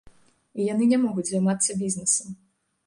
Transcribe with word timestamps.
І 0.61 0.69
яны 0.73 0.87
не 0.93 0.99
могуць 1.05 1.27
займацца 1.31 1.79
бізнесам. 1.85 2.37